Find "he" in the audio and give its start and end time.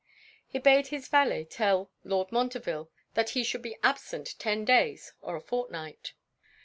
0.47-0.57, 3.37-3.43